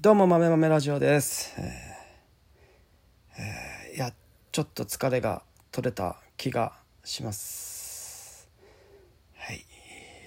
[0.00, 4.12] どうも豆豆ラジオです、えーいや
[4.52, 6.72] ちょっと疲れが取れた気が
[7.04, 8.50] します。
[9.36, 9.64] はい。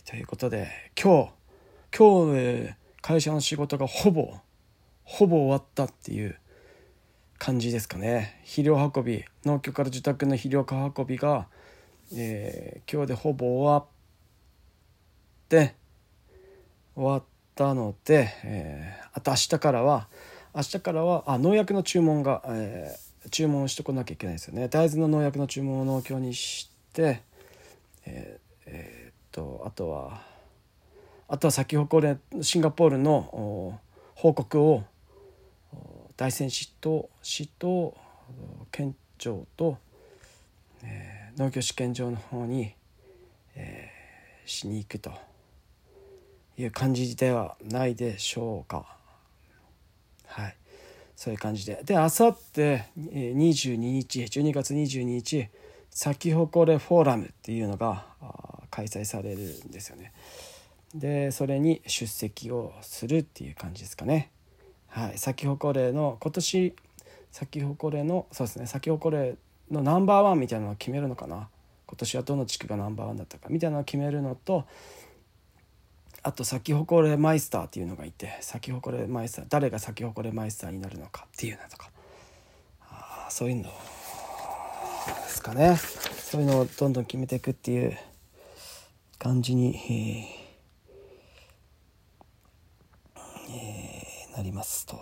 [0.05, 0.69] ということで
[0.99, 1.31] 今日
[1.95, 4.33] 今日、えー会社の仕事がほぼ
[5.03, 6.40] ほぼ終わったっていう
[7.38, 8.40] 感じですかね。
[8.44, 11.47] 肥料運び農協から自宅の肥料化運びが、
[12.15, 13.86] えー今日でほぼ終わっ
[15.49, 15.76] て
[16.95, 20.07] 終わってたので、えーあと明日からは
[20.53, 24.70] 明日からはあ農薬の注文が、えー注文しとかなきゃいけないですよね。
[24.70, 27.21] 大豆の農薬の注文を農協にして
[28.05, 30.21] えーえーっとあとは
[31.27, 33.73] あとは先ほどシンガポールのお
[34.16, 34.83] 報告を
[36.16, 37.97] 大仙市と市とお
[38.71, 39.77] 県庁と、
[40.83, 42.73] えー農業試験場の方に、
[43.55, 45.11] えーしに行くと。
[46.57, 48.85] いう感じではないでしょうか。
[50.25, 50.55] はい
[51.16, 51.81] そういう感じで。
[51.83, 55.50] で、あさって22日、12月22日、
[55.89, 58.05] 咲き誇れフォーラムっていうのが
[58.69, 60.13] 開催されるんですよね。
[60.94, 64.30] で、それに出席をするっていう感じですかね。
[64.89, 66.75] はい、咲き誇れの今年
[67.31, 69.35] 咲き誇れのそうですね咲き誇れ
[69.69, 71.50] のナンバーワンみたいなのを決めるのかな
[71.85, 74.66] 今年はどの地区がナンバーワンだったかみたいなのを決めるのと
[76.28, 81.89] あと咲き誇れマイスターっていうのがいて咲き誇れマイスター誰が咲き誇れマイスターになるのかっていうのとか。
[82.81, 83.69] あそういうので
[85.30, 85.78] すかね。
[85.78, 87.97] そういうのをどんどん決めていくっていう
[89.17, 95.00] 感じに、えーえーなりますと。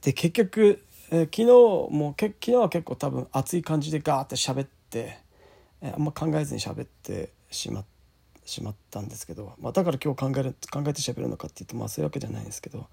[0.00, 1.44] で結局、えー昨日
[1.94, 5.22] もけ昨日は結構多分熱い感じでガーって喋って、
[5.84, 7.84] えあんま考えずに喋ってしま
[8.46, 12.88] しまったんですけど、まあ、だから今日考える考えて喋るのかっていうとまあそういうわけじゃないんですけど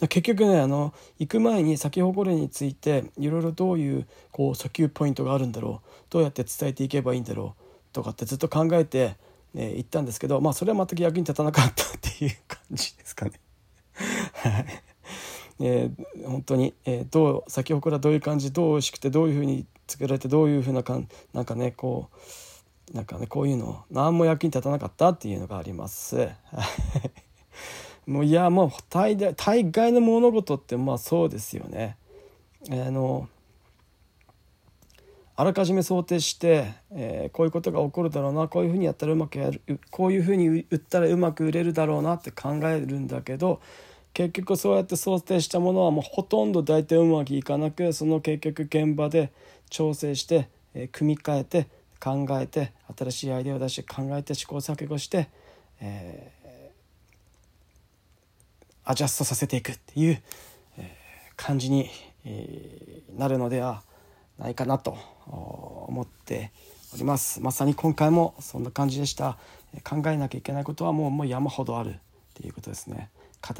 [0.00, 7.62] 結局ねあの行く前に先誇れについていろいろどういうこう訴求ポイントがあるんだろうどうやって伝えていけばいいんだろう
[7.92, 9.16] とかってずっと考えて、
[9.54, 13.32] ね、行ったんですけどまあそれは全く役に立たなかったっていう感じですかね。
[14.34, 14.66] はい
[15.58, 22.08] えー本当に、えーどう先ほからどういう感じどう美味しくてどういうふうに作られてどういうふうなかんなんかねこ
[22.92, 26.16] うなんかねこういうの何も役に立たなかったっていうのがあります。
[26.16, 26.26] は
[28.06, 31.96] いもういやもう大概大概の物事ってまあそうですよね。
[32.70, 33.28] あの
[35.38, 39.60] あらかじめ想定して、えーこういうことが起こるだろうなこういうふうにやったらうまくやる
[39.90, 43.60] こういうふうに売ったらうまく売れるだろうなって考えるんだけど
[44.14, 49.30] 結局そうやって想定したものはもうほとんど大体うまくいかなくその結局現場で
[49.70, 51.66] 調整して、えー組み替えて
[51.98, 55.28] 考えて新しいアイデアを出して考えて試行錯誤して、
[55.80, 56.46] えー
[58.88, 60.22] アジャストさせていくっていう、
[60.78, 61.90] えー感じに、
[62.24, 63.82] えーなるのでは
[64.38, 64.96] ないかなと
[65.26, 66.52] 思って
[66.92, 67.40] おります。
[67.40, 69.38] まさに今回もそんな感じでした。
[69.74, 71.98] え考えなきゃいけないことはもうもう山ほどあるっ
[72.34, 73.10] ていうことですね。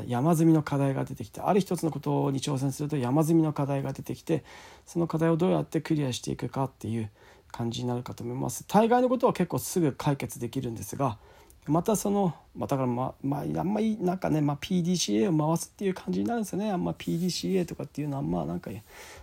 [0.06, 4.44] 山積みの課題が出てきてある一つのことに挑戦すると山積みの課題が出てきて
[4.84, 7.10] その課題をどうやってクリアしていくかっていう
[7.52, 8.64] 感じになるかと思います。
[8.66, 11.18] 大概のことは結構すぐ解決できるんですが
[11.66, 16.70] またその、まあ、だからまあ、まあ、あんまりなんかね、まあ、PDCA を回すっていう感じになるんですよね。
[16.70, 18.70] あんま PDCA とかっていうのはまあなんか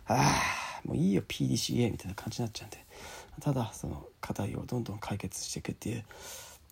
[0.08, 0.16] あ
[0.84, 2.84] あもういいよ PDCA みたいな感じになっちゃうんで。
[3.42, 6.04] ただその課題をどんどん解決していくっていう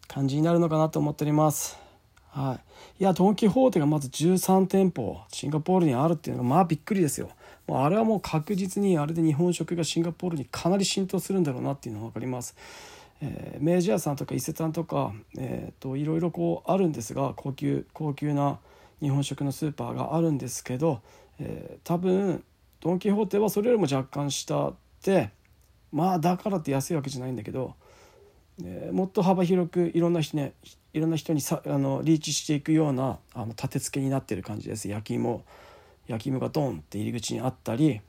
[0.08, 1.91] 感じになるのかなと思っております。
[2.34, 2.58] は
[3.00, 7.30] い、いやドン・キホーテがまず13店舗シンガポールにあるっていうのがまあびっくりですよ。
[7.68, 12.56] もうあれはもう確実にあれで日本食がシンガポールにかなり浸透するんだろうなっていうのが分かります。
[13.22, 18.59] えー明治屋さんとか伊勢丹とか、えー、といろいろこうあるんですが高級高級な
[19.02, 21.02] 日本食のスーパーがあるんですけど、
[21.40, 22.44] えー多分
[22.80, 25.30] ドン・キホーテはそれよりも若干下って
[25.91, 27.75] まあだからって安いわけじゃないんだけど、
[28.64, 30.53] えーもっと幅広くいろんな人,、ね、
[30.94, 35.43] いろんな人にさあのリーチしていくようなあの立て付けになってる感じです焼き芋
[36.08, 38.02] 焼き芋がドンって入り口にあったり、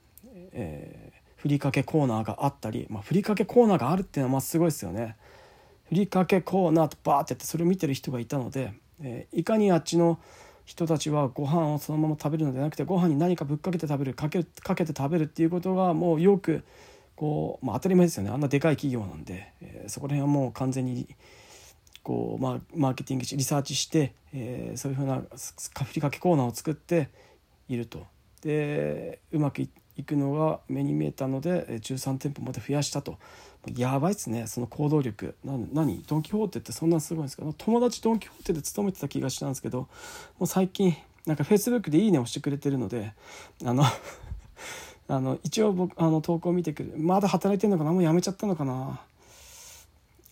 [0.51, 5.17] えーふりかけコーナーがあったり、まあ、ふりかけコーナーがあるっていうのはまあすごいですよね。
[5.89, 8.71] ふりかけコーナーとバーってやってそれを見てる人がいたので、
[9.01, 10.19] えーいかにあっちの
[10.63, 16.63] 人たちはご飯をそのまま食べるのではなくてご飯に何かぶっかけて食べるかけかけて食べるっていうことがもうよく
[17.17, 21.09] こう、まあ、当たり前ですよねあんなでかい企業なんで、えーそこら辺はもう完全に
[22.03, 27.09] こう、まあ、マーケティングリサーチして、えーそういうふうなすふりかけコーナーを作って
[27.69, 28.05] いると。
[28.41, 29.69] でうまくい
[30.03, 33.17] くのが目に見えたので13店舗まで増やしたと。
[33.77, 34.47] やばいっすね。
[34.47, 35.35] その行動力。
[35.45, 36.03] な何？
[36.05, 39.87] ドン・キホーテってそんなすごいんですか友達ドン・キホーテで勤めてた気がしたんですけども
[40.41, 40.95] う最近
[41.25, 43.13] なんかフェイスブックで「いいね」をしてくれてるので
[43.63, 43.83] あの
[45.07, 46.93] あの一応僕あの投稿見てくる。
[46.97, 47.93] まだ働いてんのかな？
[47.93, 49.01] もう辞めちゃったのかな？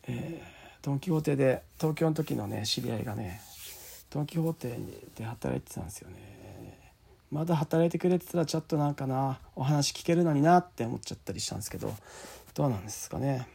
[0.08, 0.51] えー、
[0.82, 3.42] ドン・キホーテで東京の時のね知り合いがね
[4.10, 4.78] ドン・キホーテ
[5.16, 6.42] で働いてたんですよね。
[7.32, 11.94] まだ働いてくれてたらちょっとなんかなお話聞けるのになって思っちゃったりしたんですけど
[12.54, 13.48] どうなんですかね。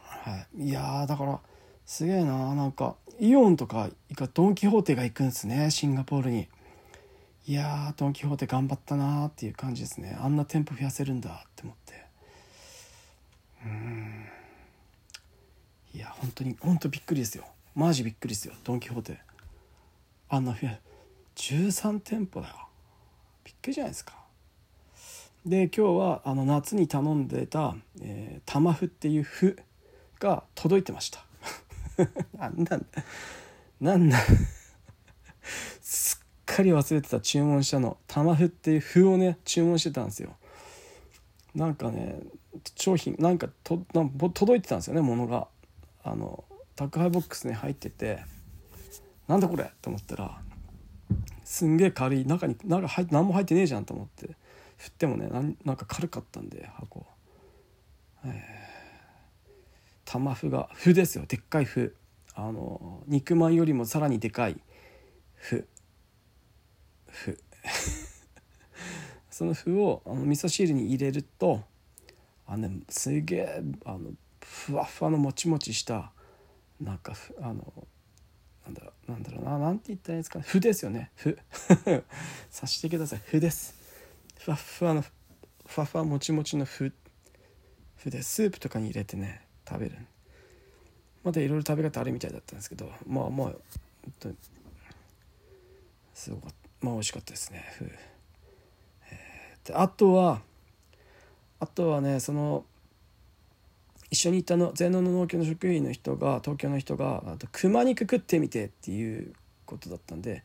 [0.00, 0.68] はい。
[0.68, 1.40] いやだから
[1.86, 3.88] すげえななんかイオンとか
[4.34, 6.48] ドン・キホーテが行くんですねシンガポールに。
[7.46, 10.18] いやドン・キホーテ頑張ったなっていう感じですね。
[10.20, 11.87] あんな店舗増やせるんだって思って。
[13.64, 14.26] うん。
[15.94, 17.44] いや本当に本当びっくりですよ。
[17.74, 18.54] マジびっくりですよ。
[18.64, 19.18] ドン・キホーテ。
[20.28, 20.78] あんな増や
[21.36, 22.54] 13店舗だよ。
[23.44, 24.14] びっくりじゃないですか。
[25.46, 29.56] で今日はあの夏に頼んでた、えー、玉麩っていう麩
[30.20, 31.24] が届いてました。
[32.36, 32.78] なんだ
[33.80, 34.18] なんだ。
[35.80, 37.96] すっかり忘れてた注文したの。
[38.06, 40.36] 玉麩っていう麩をね注文してたんですよ。
[41.54, 42.20] なんかね
[42.76, 45.48] 商品なんかとなん届いてたんですよねものが。
[46.04, 46.44] あの
[46.76, 48.20] 宅配ボックスに入ってて
[49.26, 49.70] なんだこれ？
[49.82, 50.40] と思ったら
[51.44, 54.36] すんげえ軽い中に中入何も入ってねえじゃんと思って
[54.76, 55.28] 振ってもね
[55.64, 57.04] なんか軽かったんで箱。
[58.24, 58.68] えー
[60.04, 61.92] 玉麩が麩ですよでっかい麩。
[62.34, 64.58] あの肉まんよりもさらにでかい
[65.50, 65.66] 麩。
[67.26, 67.38] 麩。
[69.30, 71.62] その麩をあの味噌汁に入れると
[72.48, 74.10] あの、ね、すげえあの
[74.40, 76.12] ふわふわのもちもちした
[76.80, 77.72] なんかあの
[78.64, 81.10] なんだろうなんだろうななんて言ったらいいですか麩ですよね。
[81.16, 81.38] 麩
[82.50, 83.20] さ してください。
[83.20, 83.74] 麩です。
[84.38, 85.04] ふわふわの
[85.66, 86.92] ふわふわもちもちの麩
[87.98, 89.96] 麩でスープとかに入れてね食べる。
[91.24, 93.52] またいろいろ食べ方あるみたいだったんですけどまあまあ
[96.14, 96.56] すごかった。
[96.80, 97.64] まあ美味しかったですね。
[97.78, 97.90] ふ、
[99.10, 100.42] えー、であとは
[101.60, 102.64] あとはねその
[104.10, 109.34] 一緒に行ったの全農の農協の職員の人が東京の人があと熊肉食ってみてっていう
[109.66, 110.42] ことだったんで、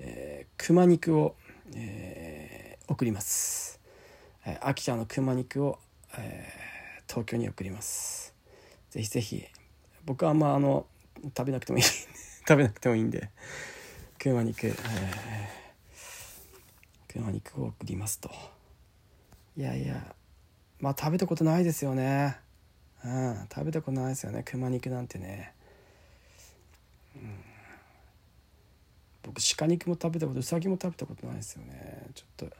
[0.00, 1.36] えー、熊肉を、
[1.74, 3.80] えー、送ります、
[4.44, 5.78] えー、秋田の熊肉を、
[6.18, 8.34] えー、東京に送ります。
[8.90, 9.44] ぜひぜひ。
[10.04, 10.86] 僕はあんまあの
[11.36, 11.84] 食べなくてもいい。
[12.46, 13.30] 食べなくてもいいんで
[14.18, 14.74] 熊肉、えー、
[17.12, 18.30] 熊肉を送りますと。
[19.56, 20.14] いやいや。
[20.84, 22.36] まあ食べたことないですよね。
[23.02, 24.42] うん食べたことないですよね。
[24.44, 25.54] 熊肉なんてね。
[27.16, 27.40] うん。
[29.22, 32.06] 僕鹿肉も食べたことうさぎも食べたことないですよね。
[32.14, 32.56] ちょっと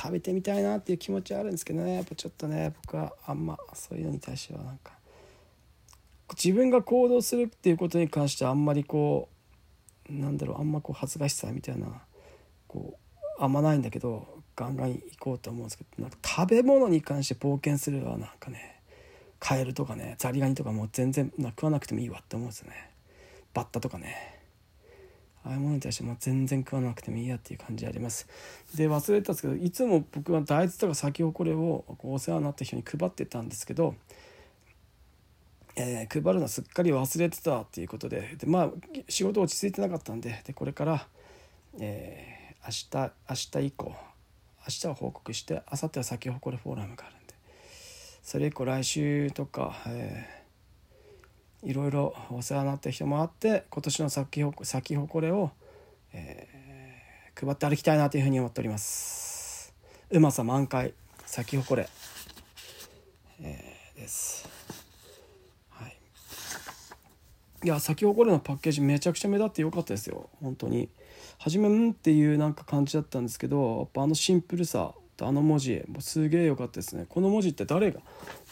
[0.00, 1.96] 食べてみたいなっていう気持ちはあるんですけどね。
[1.96, 4.92] やっぱちょっとね僕はあんまそういうのに対してはなんか
[6.42, 9.28] 自分が行動するっていうことに関してあんまりこ
[10.08, 12.00] うなんだろうあんまこう恥ずかしさみたいな
[12.66, 12.98] こ
[13.38, 18.80] うあんまないんだけどガンガン行こうと思うんですけどなんか食べ物に関して冒険するはなんかね
[19.38, 22.90] カエルとかねザリガニとかもう全然食わなくてもいいわって思うんですよね。
[23.54, 24.36] バッタとかね。
[25.44, 28.26] ああいうものに対してもう全然食わなくてもいいやっていう感じあります。
[28.74, 33.94] で忘れてたんですけどいつも僕は大豆とか先ほこれをお世話になった人に配ってたんですけど
[35.80, 38.70] えー、配るのすっかり忘れてたっていうことででまあ
[39.08, 41.06] 仕事落ち着いてなかったんででこれから、
[41.78, 43.94] えー、明日明日以降
[44.68, 47.34] 明日は報告して明後日は咲き誇れフォーラムがあるんで。
[48.22, 55.52] それ以降来週とか、えー、いろいろお世話になった人もあって今年の咲き咲き誇れを、
[56.12, 59.72] えー、配って歩きたいなというふうに思っております。
[60.10, 60.92] うまさ満開
[61.24, 61.88] 咲き誇れ、
[63.40, 64.67] えー、です。
[67.64, 70.30] いや咲き誇れのパッケージめちゃくちゃ目立ってよかったですよ。
[70.40, 70.88] 本当に。
[71.38, 77.06] 初めんっていうなんか感じだったんですけどやっぱあのシンプルさとあの文字もうすげえ良かったですね。
[77.08, 78.00] この文字って誰が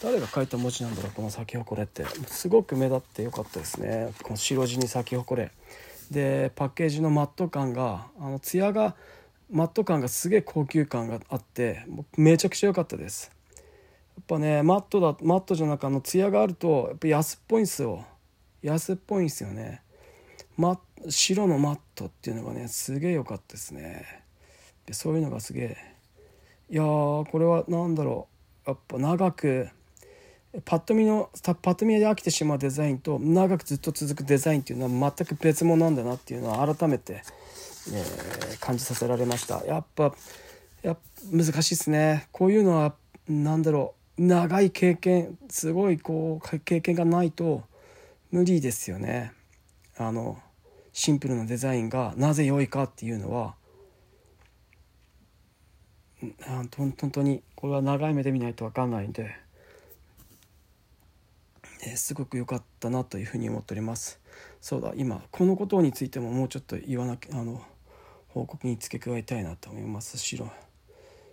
[0.02, 2.04] 誰が書いた文字なんだろうこの咲き誇れって。
[2.26, 4.12] すごく目立ってよかったですね。
[4.22, 5.52] この白地に咲き誇れ。
[6.10, 8.96] でパッケージのマット感があの艶が
[9.50, 11.84] マット感がすげえ高級感があって
[12.16, 13.30] めちゃくちゃ良かったです。
[14.16, 18.04] やっぱねマットだマットじゃなくあの艶があるとやっぱ安っぽいんですよ。
[18.62, 19.82] 安っぽいんですよね、
[20.56, 24.25] ま、白のマットっていうのがねすげえ良かったですね。
[24.86, 25.76] でそういうのがすげえ。
[26.70, 28.28] いやこれは何だろ
[28.66, 28.70] う。
[28.70, 29.68] やっぱ長く
[30.64, 37.22] パッと見のパッと見で飽きてしまうデザインと長くずっと続くデザインっていうのは全く別物なんだなっていうのは改めて、
[37.92, 39.64] えー、感じさせられました。
[39.64, 40.14] やっぱ
[40.82, 40.96] や
[41.30, 42.28] 難しいですね。
[42.32, 42.94] こういうのは
[43.28, 44.22] 何だろう。
[44.22, 47.64] 長い経験すごいこう経験がないと
[48.30, 49.33] 無理ですよね。
[49.97, 50.38] あの
[50.92, 53.54] シンプルなデザインがなぜ良いかっていうのは
[56.76, 59.37] 本当にこれは長い目で見ないと分かんないんで、
[61.87, 64.21] えー、すごく良かったなというふうに思っております。
[64.61, 67.62] そうだ今このことについてももうちょっと言わなきゃあの
[68.28, 70.18] 報告に付け加えたいなと思います。
[70.18, 70.50] 白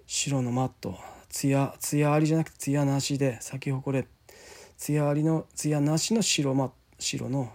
[0.06, 0.98] 白のマット。
[1.30, 4.08] ツヤツヤありじゃなくてツヤなしで咲き誇れ。
[4.78, 6.83] ツヤありのツヤなしの白マット。
[7.04, 7.52] 白の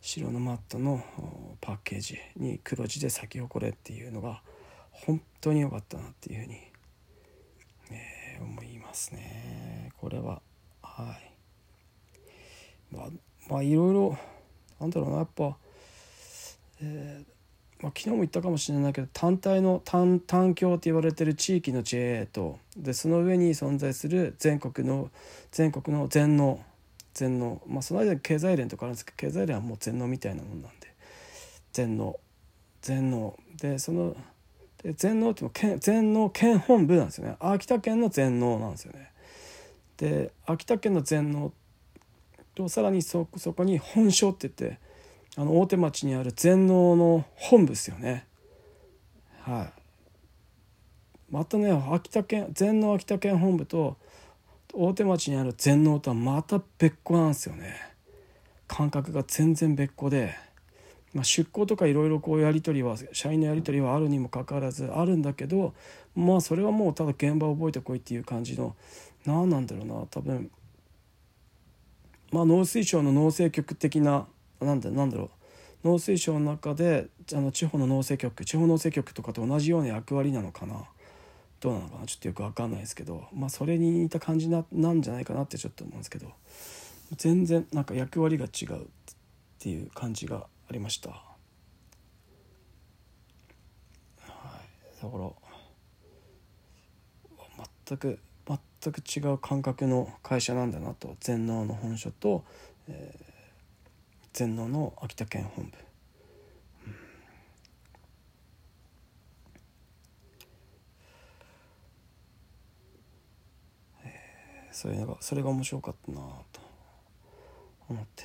[0.00, 1.04] 白のマットの
[1.60, 4.42] パッケージに黒字で咲き誇れっていうのが
[4.90, 6.56] 本当に良かったなっていうふうに、
[7.92, 9.92] えー、思いますね。
[9.96, 10.42] これは
[10.82, 11.30] はい。
[12.94, 13.08] まあ
[13.48, 14.18] まあいろいろ
[14.80, 15.56] なんだろうなやっぱ、
[16.82, 25.10] えーまあ、昨日も言ったかもしれないけど単体の単単教って言われてる地域の JA とでその上に存在する全国の
[25.52, 26.60] 全国の全農
[27.14, 30.92] 全農まあその間に経済連とかあるんですけど経済連はもう全農みたいなもんなんで
[31.72, 32.18] 全農
[32.82, 34.16] 全農でその
[34.82, 39.10] で全農って県全農県本部なんですよね秋田県の全農なんですよね。
[39.96, 41.52] で秋田県の全農
[42.54, 44.78] とさらにそそこに本所って言って
[45.36, 48.26] あの大手町にある全農の本部ですよね。
[49.40, 49.72] はい。
[51.30, 53.96] またね秋田県全農秋田県本部と
[54.76, 57.76] 大手町にある全農とはまた別個なんですよね。
[58.66, 60.34] 感覚が全然別個で。
[61.14, 65.72] まあ、出向とかいろいろこうやり取りは社員のやり取りはあるにもかかわらずあるんだけど
[66.16, 68.74] まあそれはもうただ現場を覚えてこいっていう感じの
[69.24, 70.50] 何なんだろうな多分
[72.32, 74.26] まあ農水省の農政局的な
[74.60, 75.30] なんだなんだろ
[75.84, 80.82] う農水省の中であの地方の農政局地方農政局とかと同じような役割なのかな
[81.64, 82.06] どうなのかな？
[82.06, 86.30] ちょっとよく分かんないですけどまあそれに似た感じななんじゃないかなってちょっと思うんですけど
[87.16, 88.86] 全然なんか役割が違うっ
[89.58, 91.16] ていう感じがありました、は
[94.26, 95.30] い、だから
[97.86, 101.16] 全く全く違う感覚の会社なんだなと。
[101.20, 102.44] 全農の本所と、
[102.88, 103.22] えー、
[104.34, 105.70] 全農の秋田県本部、
[106.86, 106.94] うん、
[114.04, 116.18] えー、そういうのがそれが面白かったな
[116.52, 116.60] と
[117.88, 118.24] 思って。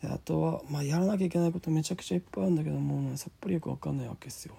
[0.00, 4.54] であとは、まあ、やらなきゃいけないことめちゃくちゃいっぱいあるんだけどもうねさっぱりよく分かんないわけですよ。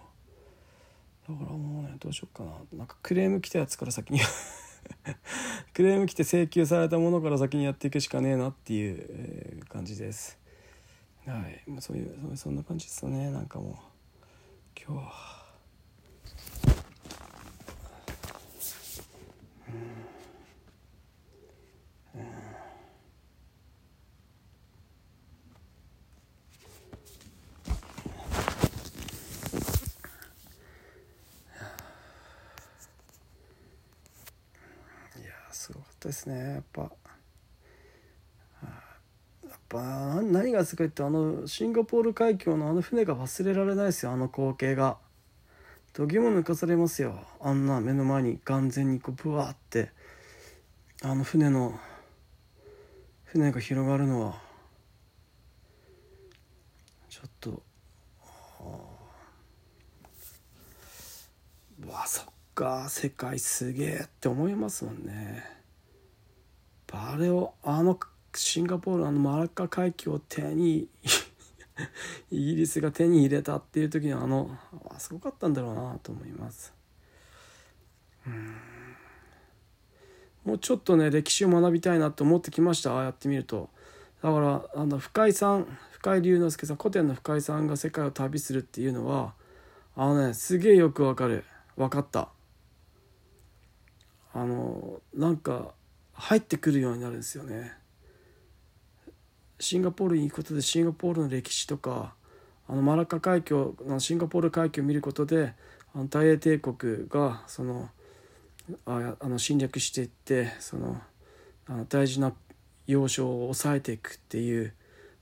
[1.27, 2.51] だからもうねどうしようかな。
[2.77, 4.19] なんかクレーム来たやつから先に
[5.73, 10.37] クレーム来て請求されたものから先にやっていくしかねえなっていう、感じです。
[11.25, 13.31] はい、そういうそんな感じですよね。
[13.31, 13.73] なんかもう
[14.77, 15.41] 今日は。
[35.91, 36.81] ったですねやっぱ。
[36.81, 36.87] や
[39.55, 44.97] っぱ何がすごいってあのシンガポール海峡のあの船が忘れられないですよあの光景が。
[45.93, 49.91] どぎも抜かされますよあんな目の前に眼前にこうブワーって
[51.03, 51.77] あの船の
[53.25, 54.35] 船が広がるのは
[57.09, 57.61] ちょっと
[61.85, 62.25] わそっ
[62.55, 65.43] か世界すげえって思いますもんね。
[66.93, 67.99] あれをあの
[68.39, 70.87] シンガポールのマラッカ海峡を手に
[72.31, 74.57] イギリスが手に入れたっていう時にあの
[74.89, 76.73] あすごかったんだろうなと思います。
[78.27, 78.55] うん。
[80.45, 83.69] もうちょっとね歴史を学びたいなと思ってきましたああやってみると。
[84.21, 89.33] だからあの深井さん深井龍之介さん古典の深井さんが世界を旅するっていうのは
[89.95, 91.43] あのねすげえよくわかる。
[91.77, 92.29] 分かった。
[94.33, 95.73] あのなんか
[96.13, 97.80] 入ってくるようになるんですよね。
[99.61, 102.13] シンガポールに行くことでシンガポールの歴史とか
[102.67, 105.53] あのマラッカ海峡シンガポール海峡を見ることで
[105.93, 107.89] あの大英帝国がその
[108.85, 110.99] ああの侵略していってその
[111.67, 112.33] あの大事な
[112.87, 114.73] 要衝を抑えていくっていう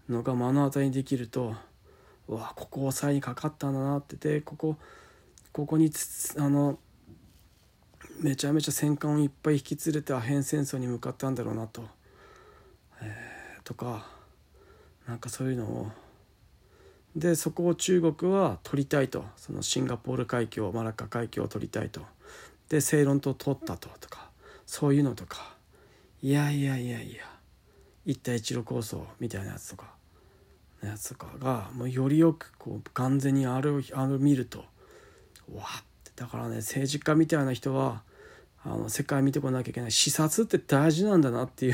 [0.08, 1.53] のが目の当たりにできると
[2.27, 4.15] うわここ抑えにかかったんだなって。
[4.15, 4.77] でここ
[5.51, 5.91] ここに
[6.38, 6.79] あの
[8.22, 11.84] めちゃめちゃ戦艦をいっぱい引き連れてアヘン戦争に向かったんだろうなと、
[13.01, 14.05] えー、とか
[15.10, 15.88] なんかそういうのを。
[17.16, 19.25] でそこを中国は取りたいと。
[19.36, 22.01] そのシンガポール海峡マラッカ海峡を取りたいと。
[22.70, 24.30] で正論と取ったととか。
[24.68, 25.56] そういうのとか。
[26.22, 27.24] いやいやいやいや。
[28.06, 29.88] 一帯一路構想みたいなやつとか。
[30.84, 34.60] のやつとかがもうよりよくこう完全にあれをあれを見ると。
[35.51, 36.12] わって。
[36.16, 38.04] だからね政治家みたいな人は
[38.63, 39.92] あの世界見てこなきゃいけない。
[39.92, 41.74] 視察って大事なんだなっていう。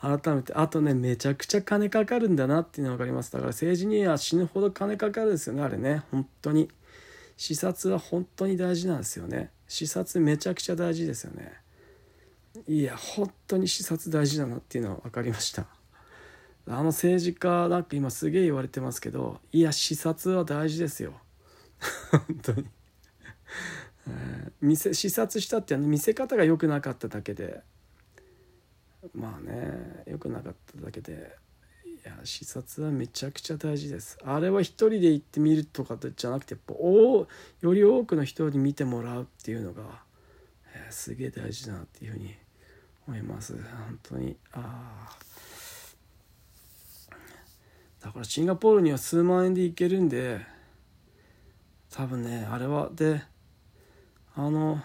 [0.00, 3.32] 改めてあとねめちゃくちゃ金かかるんだなっていうのが分かります。
[3.32, 6.02] だから政治には死ぬほど金かかるんですよねあれね。
[6.10, 6.70] 本当に。
[7.36, 9.50] 視察は本当に大事なんですよね。
[9.66, 11.52] 視察めちゃくちゃ大事ですよね。
[12.66, 15.66] いや本当に視察大事だなっていうのは分かりました。
[16.66, 21.14] あの政治家なんか今すげえ言われてますけどいや視察は大事ですよ。
[22.10, 22.66] 本当に、
[24.06, 27.62] えー、見せ視察したって見せ方が良くなかっただけで
[29.14, 31.36] まあね良くなかっただけで。
[32.02, 34.16] いや視察はめちゃくちゃ大事です。
[34.24, 37.26] あれは一人で行ってみるとかじゃなくてやっぱお
[37.60, 39.82] より多くの人に見てもらうっていうのが、
[40.74, 42.34] えー、すげえ大事だなっていうふうに
[43.06, 43.54] 思います。
[43.54, 44.34] 本当に。
[44.52, 45.18] ああ
[48.00, 50.40] だからシンガポールには数万円で行けるんで
[51.90, 53.22] 多分ねあれはで
[54.34, 54.80] あの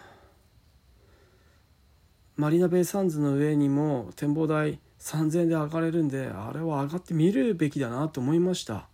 [2.35, 8.87] マリナ・ベイ・サンズの上にも展望台3000円で上がれるんであれは上がってみるべきだなと思いました。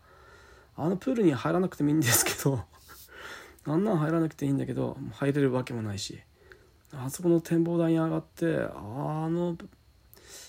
[0.75, 2.63] あのプールに入らなくてもいいんですけど
[3.65, 6.19] あんなん入らなくていいんだけど入れるわけもないし
[6.93, 9.57] あそこの展望台に上がってあの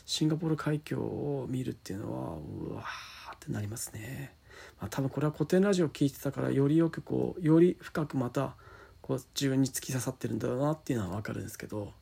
[0.06, 4.34] シンガポール海峡を見るっていうのはうわーってなりますね、
[4.80, 8.54] まあ、多分これは古典ラジオ聞いてたからよりよくこうより深くまた
[9.00, 11.92] こう自分に突き刺さってるんだろうなっていうのは分かるんですけど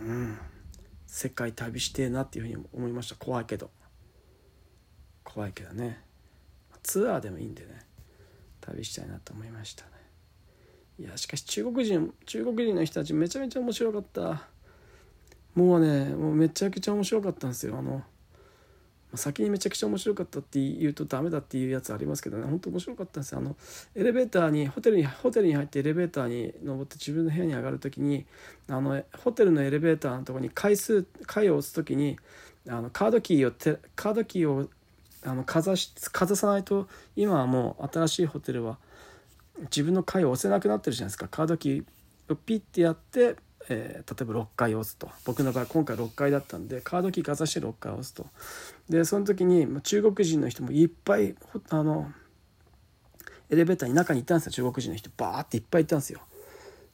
[0.00, 0.38] うん。
[1.06, 3.16] 世界旅してえなっていうふうに思いました。
[3.16, 3.70] 怖いけど。
[5.24, 6.02] 怖いけどね。
[6.82, 7.80] ツアーでもいいんでね。
[8.60, 9.90] 旅したいなと思いましたね。
[10.98, 14.48] いやしかし中国人中国人の人たちめちゃめちゃ面白かった。
[15.54, 17.78] もうねもうめちゃくちゃ面白かったんですよ。
[17.78, 18.02] あの
[19.14, 22.44] 先にめちゃくちゃ面白かったって言うとダメだっていうやつありますけどね。
[22.44, 23.38] 本当面白かったんですよ。
[23.38, 23.56] あの
[23.94, 28.24] エレベーターにホテルにホテルに入ってエレベーターに登って自分の部屋に上がる時に
[28.68, 32.18] あのホテルのエレベーターのとこに回数回を押す時に
[32.68, 34.68] あのカードキーをてカードキーを
[35.24, 38.78] あのかざしかざさないと今はもう新しいホテルは
[39.62, 41.28] 自分の回を押せなくなってるじゃないですか。
[41.28, 41.84] カードキー
[42.32, 43.36] をピッてやって
[43.68, 45.10] えー、例えば6回押すと。
[45.24, 48.26] 僕の場合今回6回だったんでカードキーかざして6回押すと。
[48.88, 51.34] でその時に中国人の人もいっぱい
[51.68, 52.10] あの
[53.50, 54.52] エレベーターに中にいたんですよ。
[54.52, 55.10] 中国人の人。
[55.16, 56.20] バーっていっぱいいたんですよ。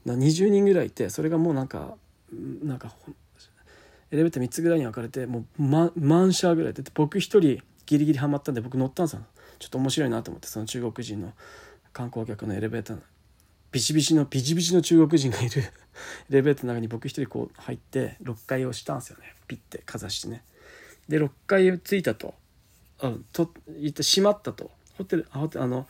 [0.06, 1.96] 20人ぐらいいてそれがもうなんか
[2.62, 2.92] なんか
[4.10, 9.22] エレベーター3つぐらいに分かれてもう、ま、満車ぐらいで僕1人ギリギリハマったんで僕乗ったんですよ。
[9.58, 11.32] ちょっと面白いなと思ってその中国人の
[11.92, 12.98] 観光客のエレベーター
[13.76, 15.70] ビシビシのビチビチの中国人がいるエ
[16.30, 19.34] レベーターの中に僕一人こう入って6階をしたんですよね。
[19.46, 20.42] ピッてかざしてね。
[21.10, 22.32] で6階着いたと。
[23.00, 24.70] あと言って閉まったと。
[24.96, 25.86] ホテルあホテルあの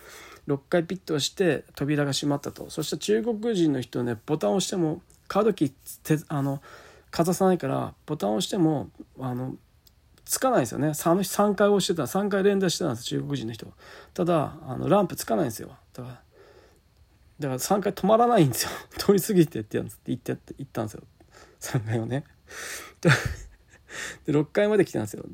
[0.48, 2.70] 6階ピッと押して扉が閉まったと。
[2.70, 6.60] そしたら中国人の人ねボタンを押してもカードキーあの
[7.12, 9.54] かざさないからボタンを押してもあの
[10.24, 10.88] つかないんですよね。
[10.88, 13.72] 3, 3回押してた3回連打してたんです中国人の人。
[14.12, 15.68] ただあのランプつかないんですよ。
[15.92, 16.25] だから
[17.38, 18.70] だから3回止まらないんですよ。
[18.96, 21.02] 通り過ぎてってやつって言って行ったんですよ。
[21.60, 22.24] 3階をね。
[24.26, 25.24] で6階まで来たんですよ。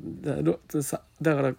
[1.21, 1.55] だから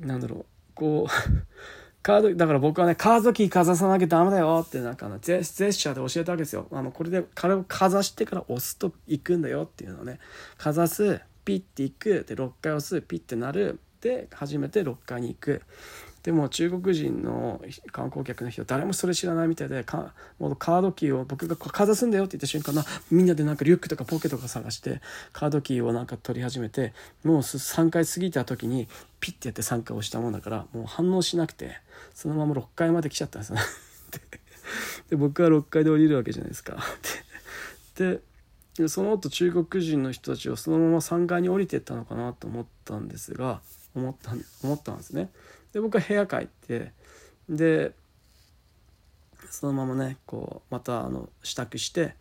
[0.00, 0.46] なんだろう。
[0.74, 1.12] こう
[2.02, 6.68] カードだから僕はねカードキーかざさなきゃダメだよってなんかジェスチャーで教えたわけですよ。
[6.70, 10.20] あのこれで彼をかざしてから押すと行くんだよっていうのをね。
[10.56, 12.24] かざすピッて行く。
[12.28, 13.80] で6回押すピッてなる。
[14.00, 15.62] で初めて6階に行く。
[16.26, 17.62] でも中国人の
[17.92, 25.00] 観光客の人誰もそれ知らないみたいでかもうカードキーを僕がかざすんだよって言った瞬間なみんなでなんかリュックとかポケとか探して
[25.32, 28.88] カードキーをなんか取り始めてもう3回過ぎた時に
[29.20, 31.76] ピッてやって3回押したもんだからもう反応しなくて
[32.12, 33.60] そのまま6階まで来ちゃったんですね
[35.08, 36.76] で僕は6階で降りるわけじゃないですか
[37.94, 38.20] で
[38.76, 43.60] でその後中国人の人たちはそのまま3階に降りてったのかなと思ったんですが
[43.94, 44.32] 思った
[44.64, 45.30] 思ったんですね。
[45.76, 46.92] で僕は部屋帰って
[47.50, 47.92] で
[49.50, 52.14] そのままねこうまたあの支度して、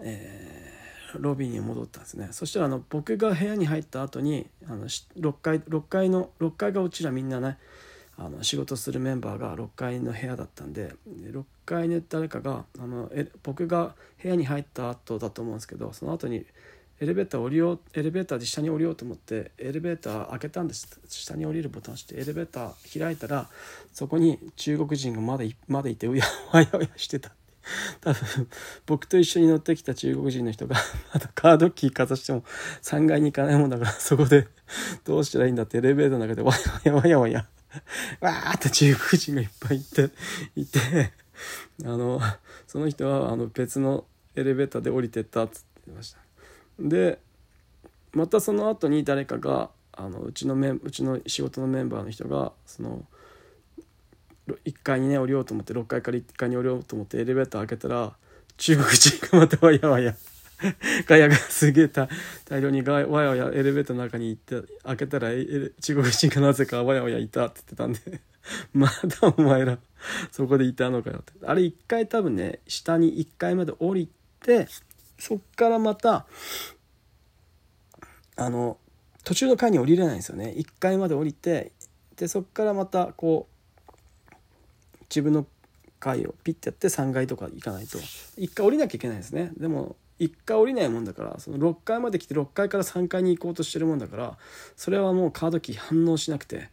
[0.00, 2.30] えー、ロビーに戻ったんですね。
[2.32, 7.58] そしたらあの僕が部屋に入った後にあの6階6階の6階がうちらみんなね
[8.18, 16.44] あの仕事するメンバーが6階の部屋だったんで6階に誰かがあのえ僕が部屋に入った後だと思うんですけどその後に
[17.00, 21.00] エレベーター降りようエレベーターで下に降りようと思ってエレベーター開けたんです。
[21.08, 23.48] 下に降りるボタン押してエレベーター開いたら
[23.92, 27.32] そこに中国人がまだいまだいてう やわやわやしてた
[28.00, 28.48] 多分
[28.84, 30.76] 僕と一緒に乗ってきた中国人の人が
[31.14, 32.44] まだカードキーかざしても
[32.82, 34.48] 3階に行かないもんだからそこで
[35.04, 36.52] どうしたらいいんだってエレベーターの中でわ
[36.84, 37.48] やわやわや
[38.20, 40.10] わーって中国人がいっぱいいて
[40.54, 41.12] いて
[41.84, 42.20] あの
[42.66, 46.29] その人はあの別のエレベーターで降りてったっつってました。
[46.80, 47.18] で
[48.12, 53.04] またその後に誰かがあのうちのメンうちの仕事のメンバーの人がその
[54.64, 58.12] 1階にね降りようと思って6階から1階に降りようと思ってエレベーター開けたら
[58.56, 60.14] 中国人がまたわやわや
[61.06, 65.30] ガヤがすげえ大量にガヤわやわやエレベーターの中に行って開けたら
[65.80, 68.20] 中国人がなぜかわやわやいたって言ってたんで
[68.72, 69.78] まだお前ら
[70.30, 71.32] そこでいたのかよって。
[71.46, 74.08] あれ1回多分ね下に1階まで降り
[74.40, 74.66] て
[75.20, 76.26] そっからまた
[78.36, 78.78] あの
[79.22, 80.54] 途中の階に降りれないんですよね。
[80.56, 81.72] 1階まで降りて
[82.16, 83.46] でそっからまたこ
[84.30, 85.46] う自分の
[85.98, 87.98] 階をピッてやって3階とか行かないと。
[87.98, 89.52] 1回降りなきゃいけないですね。
[89.58, 94.38] でも1回降りないもんだからその6階まで来て6階から3階に行こうとしてるもんだから
[94.76, 96.68] それはもうカードキー反応しなくて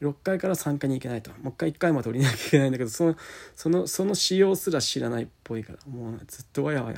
[0.00, 1.30] 6階から3階に行けないと。
[1.32, 3.16] もう一回1階まで降りなきゃいけないんだけどその
[3.54, 6.96] そのその仕様すら知らないっぽいからもうずっとわやわや。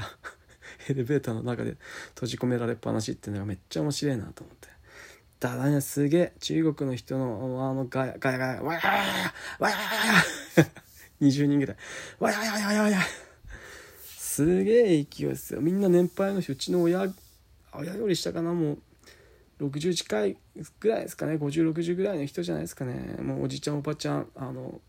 [0.88, 1.76] エレベーターの中で
[2.14, 4.68] 閉じ込められっぱなしっていうのがめっちゃ面白いなと思って。
[5.40, 9.02] だだねすげえ中国の人のあのガヤガヤガヤわやわや
[9.58, 9.76] わや
[11.20, 11.76] 20人ぐらい。
[12.20, 12.98] わやわやわやわや
[14.06, 15.60] すげえ勢いですよ。
[15.60, 17.06] みんな年配の人うちの親
[17.74, 18.78] 親より下かなもう。
[19.60, 20.36] 60近い
[20.80, 21.34] ぐらいですかね。
[21.34, 23.16] 5060ぐらいの人じゃないですかね。
[23.22, 24.80] もうおじちゃんおばちゃんあの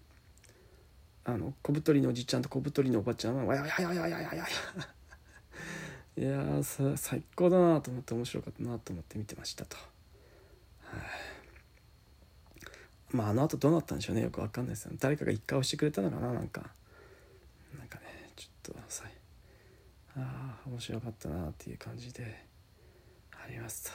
[1.25, 4.45] あの小太りのおじちゃんと小太りのおばちゃんはわやわやわやわやわやわや
[6.15, 9.78] いやー最高だなと思って面白かったなと思って見てましたと。
[13.12, 14.23] まああの後どうなったんでしょうね。
[14.23, 14.91] よく分かんないですよ。
[14.99, 16.62] 誰かが一回押してくれたのかななんか。
[17.78, 19.06] なんかねちょっとさ
[20.15, 22.54] ああ面白かったなっていう感じで。
[23.45, 23.91] あります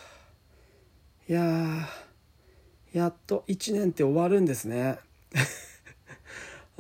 [1.27, 1.89] といや
[2.93, 4.99] やっと1年って終わるんですね。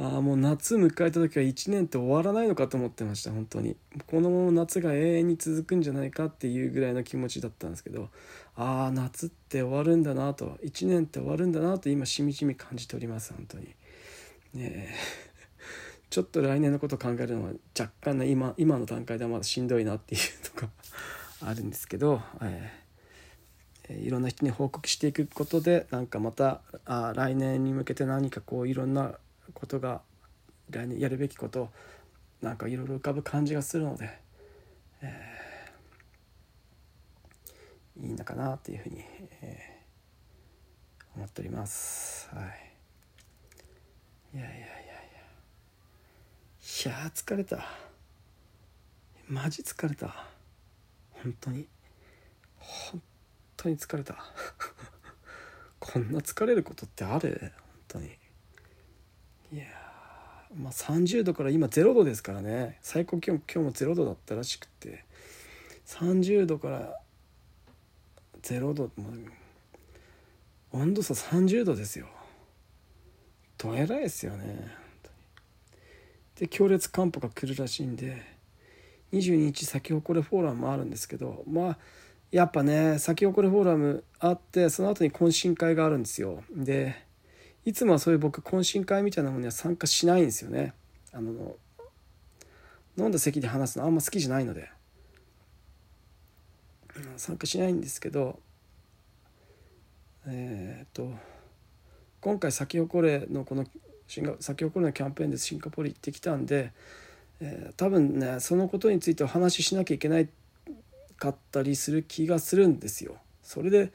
[0.00, 3.76] ああもう夏迎えた時は1年って終わらないのかと思ってました本当に。
[4.06, 8.08] このまま夏が永遠に続くんじゃないかっていうぐらいの気持ちだったんですけど
[8.54, 13.64] ああ夏って終わるんだなと1年って終わるんだなと今しみじみ感じております本当に。
[13.64, 13.74] ね
[14.54, 14.94] え。
[16.10, 20.70] ちょっと来年のこと考えるのは若干ね今今の段階ではまだしんどいなっていうとか
[21.42, 29.18] あるんですけど、えー、いろんな人に報告していくことでなんかまたあ来年に向けて何かこういろんな
[29.58, 30.02] ことが
[30.70, 31.70] 来年やるべきこと
[32.40, 34.08] なんかいろいろ浮かぶ感じがするので、
[35.02, 39.02] えー、いいのかなっていうふうに、
[39.42, 42.30] えー、思っております。
[42.32, 44.68] はい、いやいやいやいや。
[46.86, 47.66] いや疲れた。
[49.26, 50.28] マジ疲れた。
[51.10, 51.66] 本当に。
[52.58, 53.02] 本
[53.56, 54.24] 当に疲れた。
[55.80, 57.40] こんな疲れることってある？
[57.40, 57.52] 本
[57.88, 58.27] 当に。
[59.52, 59.64] いや
[60.56, 62.78] まあ30度から今0度ですからね。
[62.82, 65.04] 最高気温今日も0度だったらしくて。
[65.86, 67.00] 30度から
[68.42, 68.90] 0度、
[70.72, 72.08] 温度差30度ですよ。
[73.58, 74.68] どえらいですよね
[76.36, 78.22] で強烈寒波が来るらしいんで
[79.12, 81.78] 22日咲き誇れフォーラムもあるんですけどまあ
[82.30, 86.44] やっぱね咲き誇れフォーラムあってその後に懇親会があるんですよ。
[86.52, 86.94] で
[87.64, 90.74] いつもはそういう僕懇親会みたいなものには参加しないんですよね
[91.12, 91.56] あの
[92.96, 94.70] 飲んだ席で話すのあんま好きじゃないので
[97.16, 98.40] 参加しないんですけど
[100.26, 101.10] えっ、と
[102.20, 103.64] 今回「咲き誇れ」のこの
[104.08, 106.72] 「咲き誇れ」のキャンペーンでシンガポール行ってきたんで、
[107.40, 110.28] えー、多分ねそのことについてお話ししなきゃいけない
[111.16, 113.16] かったりする気がするんですよ。
[113.42, 113.92] それで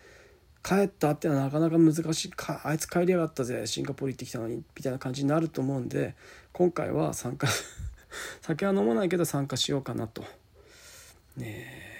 [0.63, 2.29] 帰ったってのはなかなか難しい。
[2.31, 3.67] かあいつ帰りやがったぜ。
[3.67, 4.63] シンガポール行ってきたのに。
[4.75, 6.15] みたいな感じになると思うんで
[6.53, 7.47] 今回は参加
[8.41, 10.21] 酒は飲まないけど参加しようかなと、
[11.35, 11.93] ねえ。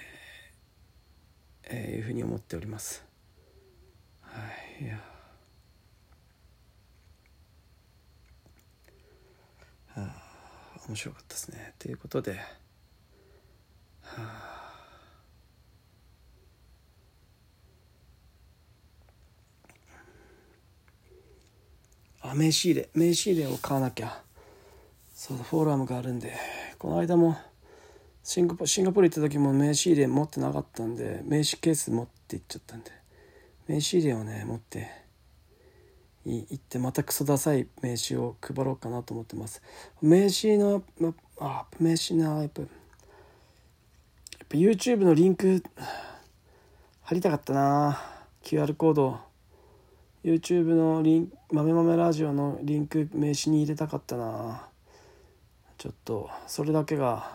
[1.74, 3.04] ー、いうふうに思っております。
[4.22, 4.40] は
[4.80, 5.00] い、いや。
[9.96, 11.74] あ面白かったですね。
[11.78, 12.38] ということで、
[14.02, 14.63] はあ。
[22.34, 24.22] 名刺入れ名刺入れを買わなきゃ。
[25.14, 26.34] そうフォーラムがあるんで。
[26.78, 27.36] この間も
[28.22, 32.90] シンガポシンガポール行った時も名刺入れ持ってなかったんで名刺ケース持って行っちゃったんで。
[33.66, 34.90] 名刺入れをね持って
[36.26, 39.62] 行ってまたクソダサい名刺を配ろうかなと思ってます。
[40.02, 40.82] 名刺の
[41.38, 42.70] あ名刺なやっぱやっ
[44.48, 45.62] ぱ YouTube のリンク
[47.02, 48.00] 貼りたかったな。
[48.42, 49.33] QR コード
[50.24, 54.66] YouTube のリン豆豆ラジオのリンク名刺に入れたかったな。
[55.76, 57.30] ちょっとそれだけが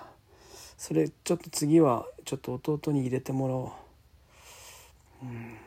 [0.75, 3.73] それちょっと次はちょっと弟に入れてもらお
[5.21, 5.25] う。
[5.25, 5.57] うん。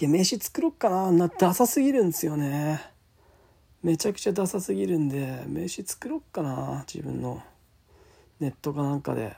[0.00, 1.10] いや名刺作ろっかな。
[1.10, 2.80] なダサすぎるんですよね。
[3.82, 6.84] めちゃくちゃダサすぎるんで名刺作ろっかな。
[6.86, 7.42] 自分の
[8.38, 9.34] ネットかなんかで。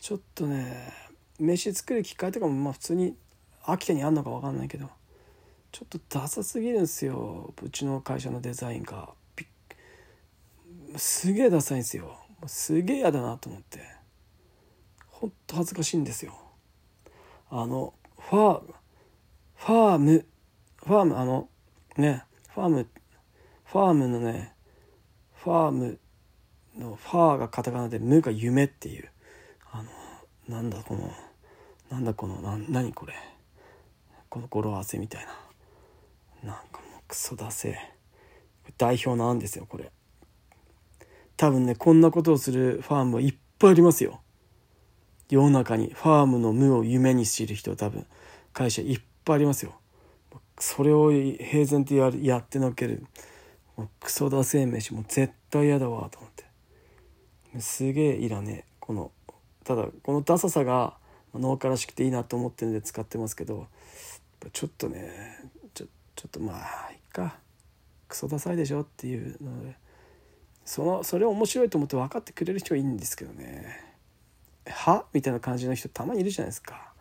[0.00, 0.90] ちょっとね
[1.38, 3.14] 名刺作る機会とかもまあ普通に
[3.66, 4.88] 秋田にあんのか分かんないけど
[5.72, 7.52] ちょっとダサすぎるんですよ。
[7.62, 9.10] うちの会社のデザインが。
[10.96, 12.16] すげえダサいんですよ。
[12.46, 13.80] すげえ嫌だなと思って。
[15.08, 16.32] ほんと恥ずかしいんですよ。
[17.50, 18.62] あのファー
[19.56, 20.26] ファーム
[20.84, 21.48] ファームあの
[21.98, 22.86] ねファーム
[23.64, 24.54] ファームのね
[25.34, 25.98] ファーム
[26.78, 29.10] のファーがカタカナでムが夢っていう。
[29.72, 29.90] あの
[30.48, 31.12] なんだこの
[31.90, 33.14] なんだこのな何これ。
[34.36, 35.26] この語呂合わせみたい
[36.42, 36.50] な。
[36.50, 37.74] なんかもうクソだせ
[38.76, 39.90] 代表なんですよこれ。
[41.38, 44.20] 多分ねこんなことをするファームはいっぱいありますよ。
[45.30, 48.04] 世の中にファームの無を夢にしている人は多分。
[48.52, 49.72] 会社いっぱいありますよ。
[50.58, 53.06] それを平然とややってのける。
[53.74, 54.92] もうクソだせえ飯。
[54.92, 56.30] もう絶対嫌だわと思っ
[57.54, 57.60] て。
[57.62, 58.72] すげえいらねえ。
[58.80, 59.12] この
[59.64, 60.98] ただこのダサさが
[61.34, 63.68] 農家らしくていいなと思ってるんで使ってますけど。
[64.52, 67.38] ちょっとねちょちょっとまあいっか。
[68.08, 69.76] クソダサいでしょっていうので。
[70.66, 73.94] そのそれを面白いと思って分かってくれる人はいいんですけどね。
[74.66, 75.04] は？
[75.12, 76.92] みたいな感じの人たまにいるじゃないですか。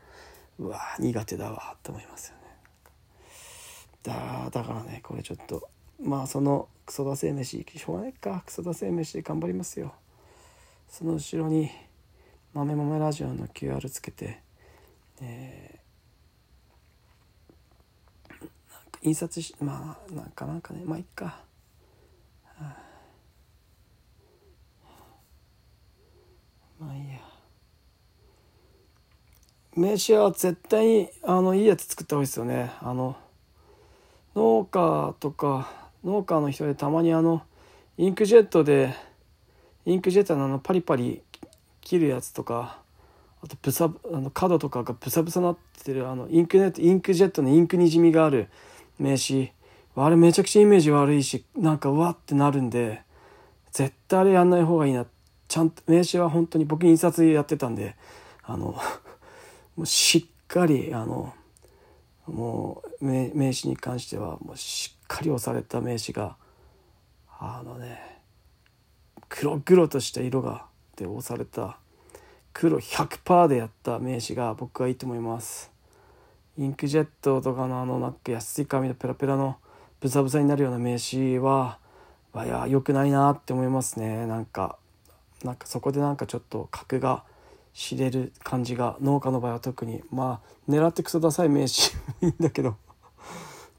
[0.60, 2.44] うわ苦手だわって思いますよね。
[4.04, 5.68] だだからねこれちょっと
[6.00, 8.44] まあそのクソダセ飯しょうがないか。
[8.46, 9.96] クソダセ飯で頑張りますよ。
[10.88, 11.72] その後ろに
[12.54, 14.42] 豆豆ラジオの QR つけて
[15.22, 15.80] えー、
[19.06, 20.82] 印刷しまあなんかなんかね。
[20.84, 21.44] まあいっか、は
[22.60, 22.76] あ
[26.80, 27.20] まあいいや。
[29.76, 32.72] 名刺は絶対にあのいいやつ作った方がいいですよね。
[32.82, 33.16] あの
[34.36, 35.70] 農家とか
[36.04, 37.44] 農家の人でたまにあの
[37.98, 38.96] インクジェットで
[39.86, 41.22] インクジェットのあのパリパリ
[41.82, 42.80] 切るやつとか
[43.44, 48.48] あとブサあの角とかがブサブサなってるあのインクネットインクジェットのインクにじみがある
[49.00, 49.54] 名刺
[49.96, 53.02] あれめちゃくちゃイメージ悪いしなんかうわってなるんで
[53.72, 55.06] 絶対あれやんない方がいいな。
[55.48, 57.96] ちゃんと名刺は本当に僕印刷やってたんで
[58.44, 58.76] あの
[59.76, 61.34] もうしっかりあの
[62.26, 66.36] もう名刺に関してはもうしっかり押された名刺が
[67.40, 68.22] あのね
[69.30, 71.78] 黒々とした色がで押された
[72.54, 75.75] 黒100%でやった名刺が僕はいいと思います。
[76.58, 79.58] インクジェットとかのあのなんか安い紙のペラペラの
[80.00, 81.80] ブサブサになるような名刺は
[82.36, 84.26] いや良くないなって思いますね。
[84.28, 84.78] なんか
[85.44, 87.24] なんかそこでなんかちょっと格が
[87.74, 90.02] 知れる感じが農家の場合は特に。
[90.12, 91.92] まあ狙ってクソダサい名詞
[92.22, 92.76] いいんだけど。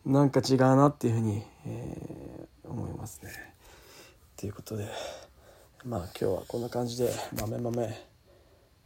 [0.07, 3.33] なんか違うなっていうふうに、えー、思いますね。
[4.37, 4.87] ということで
[5.85, 8.07] まあ今日はこんな感じで豆豆。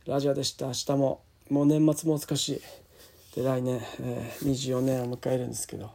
[0.07, 0.67] ラジオでした。
[0.67, 2.63] 明日ももう年末も少し
[3.35, 5.91] で来年、えー、24年を迎えるんですけど、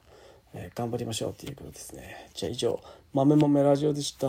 [0.54, 2.30] えー、頑張りましょうっていうことですね。
[2.34, 2.82] じゃあ以上
[3.13, 4.28] 豆豆ラジオでした。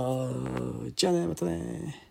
[0.95, 2.06] じゃあねまたね